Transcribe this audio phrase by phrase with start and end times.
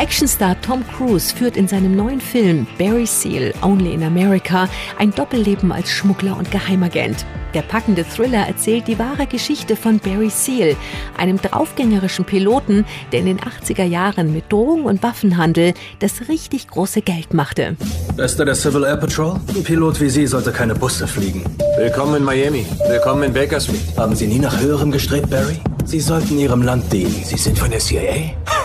[0.00, 4.66] Actionstar Tom Cruise führt in seinem neuen Film Barry Seal Only in America
[4.98, 7.26] ein Doppelleben als Schmuggler und Geheimagent.
[7.52, 10.74] Der packende Thriller erzählt die wahre Geschichte von Barry Seal,
[11.18, 17.02] einem draufgängerischen Piloten, der in den 80er Jahren mit Drogen- und Waffenhandel das richtig große
[17.02, 17.76] Geld machte.
[18.16, 19.38] Bester der Civil Air Patrol?
[19.54, 21.44] Ein Pilot wie Sie sollte keine Busse fliegen.
[21.76, 22.64] Willkommen in Miami.
[22.88, 23.82] Willkommen in Baker Street.
[23.98, 25.60] Haben Sie nie nach Höherem gestrebt, Barry?
[25.84, 27.22] Sie sollten Ihrem Land dienen.
[27.22, 28.32] Sie sind von der CIA?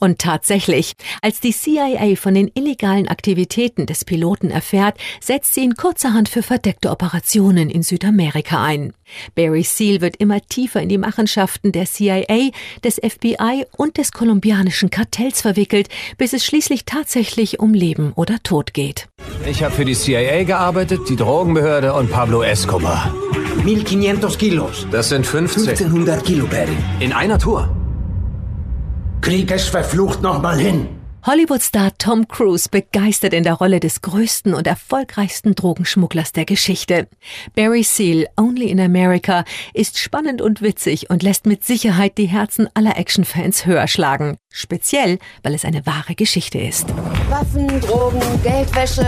[0.00, 5.76] Und tatsächlich, als die CIA von den illegalen Aktivitäten des Piloten erfährt, setzt sie ihn
[5.76, 8.94] kurzerhand für verdeckte Operationen in Südamerika ein.
[9.34, 12.50] Barry Seal wird immer tiefer in die Machenschaften der CIA,
[12.82, 18.72] des FBI und des kolumbianischen Kartells verwickelt, bis es schließlich tatsächlich um Leben oder Tod
[18.72, 19.08] geht.
[19.46, 23.14] Ich habe für die CIA gearbeitet, die Drogenbehörde und Pablo Escobar.
[23.58, 24.86] 1500 Kilos.
[24.90, 25.68] Das sind 15.
[25.68, 26.76] 1500 Kilo, Barry.
[27.00, 27.68] In einer Tour.
[29.20, 30.88] Krieg es verflucht nochmal hin.
[31.26, 37.06] Hollywood-Star Tom Cruise begeistert in der Rolle des größten und erfolgreichsten Drogenschmugglers der Geschichte.
[37.54, 42.70] Barry Seal, Only in America, ist spannend und witzig und lässt mit Sicherheit die Herzen
[42.72, 44.38] aller Actionfans höher schlagen.
[44.50, 46.88] Speziell, weil es eine wahre Geschichte ist.
[47.28, 49.06] Waffen, Drogen, Geldwäsche.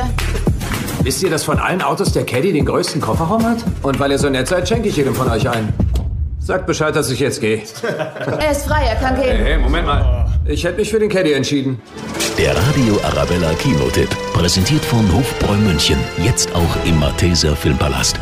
[1.02, 3.64] Wisst ihr, dass von allen Autos der Caddy den größten Kofferraum hat?
[3.82, 5.72] Und weil ihr so nett seid, schenke ich jedem von euch einen.
[6.44, 7.62] Sagt Bescheid, dass ich jetzt gehe.
[8.40, 9.36] Er ist frei, er kann gehen.
[9.36, 10.26] Hey, Moment mal.
[10.44, 11.80] Ich hätte mich für den Caddy entschieden.
[12.36, 15.98] Der Radio Arabella Kinotipp, präsentiert von Hofbräu München.
[16.18, 18.16] Jetzt auch im Malteser Filmpalast.